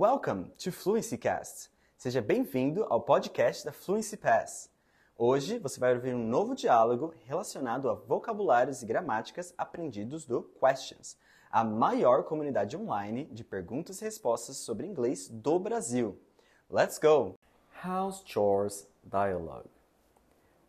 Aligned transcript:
Welcome 0.00 0.52
to 0.58 0.70
Fluency 0.70 1.18
Cast. 1.18 1.72
Seja 1.96 2.22
bem-vindo 2.22 2.86
ao 2.88 3.00
podcast 3.00 3.64
da 3.64 3.72
Fluency 3.72 4.16
Pass. 4.16 4.70
Hoje 5.16 5.58
você 5.58 5.80
vai 5.80 5.92
ouvir 5.92 6.14
um 6.14 6.24
novo 6.24 6.54
diálogo 6.54 7.12
relacionado 7.26 7.90
a 7.90 7.94
vocabulários 7.94 8.80
e 8.80 8.86
gramáticas 8.86 9.52
aprendidos 9.58 10.24
do 10.24 10.44
Questions, 10.60 11.16
a 11.50 11.64
maior 11.64 12.22
comunidade 12.22 12.76
online 12.76 13.24
de 13.24 13.42
perguntas 13.42 14.00
e 14.00 14.04
respostas 14.04 14.58
sobre 14.58 14.86
inglês 14.86 15.28
do 15.28 15.58
Brasil. 15.58 16.16
Let's 16.70 16.96
go! 17.00 17.34
House 17.82 18.22
Chores 18.24 18.88
Dialogue 19.02 19.68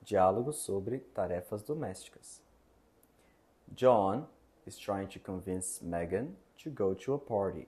Diálogo 0.02 0.52
sobre 0.52 1.02
tarefas 1.14 1.62
domésticas. 1.62 2.42
John 3.76 4.28
is 4.66 4.76
trying 4.76 5.06
to 5.10 5.20
convince 5.20 5.86
Megan 5.86 6.36
to 6.64 6.72
go 6.72 6.96
to 6.96 7.14
a 7.14 7.20
party, 7.20 7.68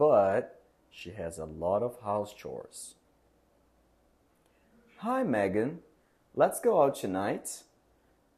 but 0.00 0.62
she 0.90 1.10
has 1.10 1.38
a 1.38 1.44
lot 1.44 1.82
of 1.82 2.00
house 2.00 2.32
chores. 2.32 2.94
Hi, 5.00 5.22
Megan. 5.22 5.80
Let's 6.34 6.58
go 6.58 6.82
out 6.82 6.94
tonight. 6.94 7.64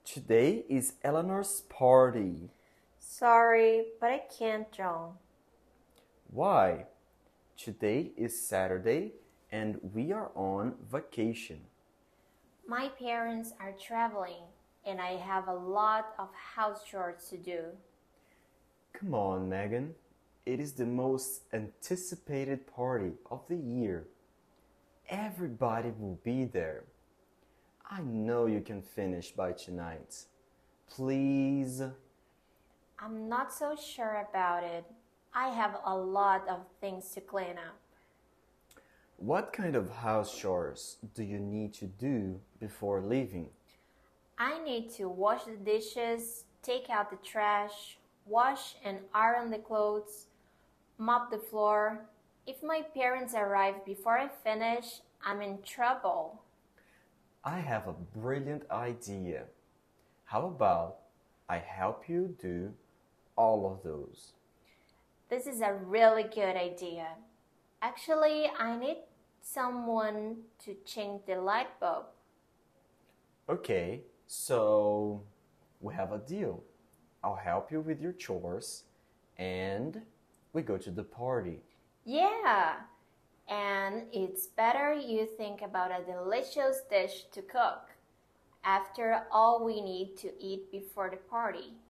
Today 0.04 0.64
is 0.68 0.94
Eleanor's 1.04 1.60
party. 1.68 2.50
Sorry, 2.98 3.84
but 4.00 4.10
I 4.10 4.22
can't, 4.36 4.72
John. 4.72 5.12
Why? 6.32 6.86
Today 7.56 8.10
is 8.16 8.44
Saturday 8.44 9.12
and 9.52 9.78
we 9.94 10.10
are 10.10 10.32
on 10.34 10.74
vacation. 10.90 11.60
My 12.66 12.88
parents 12.88 13.52
are 13.60 13.74
traveling 13.80 14.42
and 14.84 15.00
I 15.00 15.12
have 15.12 15.46
a 15.46 15.54
lot 15.54 16.06
of 16.18 16.28
house 16.34 16.82
chores 16.82 17.28
to 17.30 17.36
do. 17.36 17.66
Come 18.92 19.14
on, 19.14 19.48
Megan. 19.48 19.94
It 20.44 20.58
is 20.58 20.72
the 20.72 20.86
most 20.86 21.42
anticipated 21.52 22.66
party 22.66 23.12
of 23.30 23.46
the 23.48 23.56
year. 23.56 24.08
Everybody 25.08 25.92
will 25.96 26.18
be 26.24 26.46
there. 26.46 26.82
I 27.88 28.00
know 28.02 28.46
you 28.46 28.60
can 28.60 28.82
finish 28.82 29.30
by 29.30 29.52
tonight. 29.52 30.24
Please. 30.88 31.82
I'm 32.98 33.28
not 33.28 33.52
so 33.52 33.76
sure 33.76 34.26
about 34.28 34.64
it. 34.64 34.84
I 35.32 35.48
have 35.50 35.78
a 35.84 35.96
lot 35.96 36.48
of 36.48 36.60
things 36.80 37.10
to 37.10 37.20
clean 37.20 37.56
up. 37.56 37.78
What 39.18 39.52
kind 39.52 39.76
of 39.76 39.90
house 39.90 40.36
chores 40.36 40.96
do 41.14 41.22
you 41.22 41.38
need 41.38 41.72
to 41.74 41.86
do 41.86 42.40
before 42.58 43.00
leaving? 43.00 43.48
I 44.38 44.58
need 44.64 44.90
to 44.94 45.08
wash 45.08 45.44
the 45.44 45.56
dishes, 45.56 46.46
take 46.62 46.90
out 46.90 47.10
the 47.10 47.16
trash, 47.24 47.98
wash 48.26 48.74
and 48.84 48.98
iron 49.14 49.50
the 49.50 49.58
clothes, 49.58 50.26
mop 51.02 51.30
the 51.30 51.38
floor. 51.38 52.06
If 52.46 52.62
my 52.62 52.82
parents 52.94 53.34
arrive 53.34 53.84
before 53.84 54.18
I 54.18 54.28
finish, 54.28 55.00
I'm 55.24 55.42
in 55.42 55.58
trouble. 55.62 56.42
I 57.44 57.58
have 57.58 57.88
a 57.88 57.92
brilliant 57.92 58.70
idea. 58.70 59.44
How 60.24 60.46
about 60.46 60.98
I 61.48 61.58
help 61.58 62.08
you 62.08 62.36
do 62.40 62.72
all 63.36 63.70
of 63.70 63.82
those? 63.82 64.32
This 65.28 65.46
is 65.46 65.60
a 65.60 65.74
really 65.74 66.22
good 66.22 66.56
idea. 66.56 67.08
Actually, 67.80 68.46
I 68.58 68.78
need 68.78 68.98
someone 69.40 70.36
to 70.64 70.76
change 70.86 71.22
the 71.26 71.36
light 71.36 71.80
bulb. 71.80 72.04
Okay, 73.48 74.02
so 74.28 75.22
we 75.80 75.94
have 75.94 76.12
a 76.12 76.18
deal. 76.18 76.62
I'll 77.24 77.42
help 77.50 77.72
you 77.72 77.80
with 77.80 78.00
your 78.00 78.12
chores 78.12 78.84
and 79.36 80.02
we 80.52 80.62
go 80.62 80.76
to 80.76 80.90
the 80.90 81.02
party. 81.02 81.60
Yeah, 82.04 82.74
and 83.48 84.04
it's 84.12 84.46
better 84.46 84.92
you 84.94 85.26
think 85.26 85.62
about 85.62 85.90
a 85.90 86.04
delicious 86.04 86.82
dish 86.90 87.24
to 87.32 87.42
cook. 87.42 87.90
After 88.64 89.24
all, 89.30 89.64
we 89.64 89.80
need 89.80 90.16
to 90.18 90.30
eat 90.40 90.70
before 90.70 91.10
the 91.10 91.16
party. 91.16 91.72